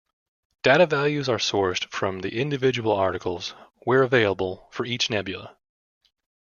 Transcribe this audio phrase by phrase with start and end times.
[0.63, 3.53] Data values are sourced from the individual articles,
[3.83, 5.55] where available, for each nebula.